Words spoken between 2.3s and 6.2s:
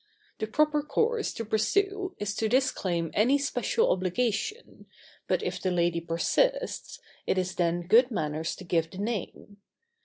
to disclaim any special obligation, but if the lady